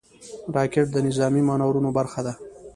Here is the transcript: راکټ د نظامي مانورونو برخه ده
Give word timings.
راکټ 0.55 0.87
د 0.91 0.97
نظامي 1.07 1.41
مانورونو 1.49 1.89
برخه 1.97 2.21
ده 2.25 2.33